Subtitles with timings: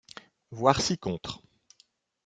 [0.49, 1.43] Voir ci-contre.